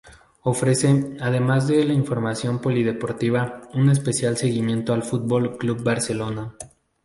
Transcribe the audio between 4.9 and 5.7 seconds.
al Fútbol